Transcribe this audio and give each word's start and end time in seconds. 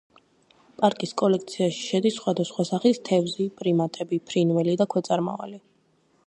პარკის 0.79 1.11
კოლექციაში 1.21 1.83
შედის 1.89 2.17
სხვადასხვა 2.21 2.65
სახის 2.69 3.03
თევზი, 3.11 3.47
პრიმატები, 3.61 4.21
ფრინველი 4.31 4.75
და 4.83 4.89
ქვეწარმავალი. 4.95 5.63